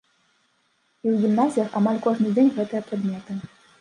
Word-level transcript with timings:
І 1.05 1.07
ў 1.13 1.15
гімназіях 1.25 1.69
амаль 1.81 1.99
кожны 2.07 2.33
дзень 2.37 2.51
гэтыя 2.57 2.81
прадметы. 2.89 3.37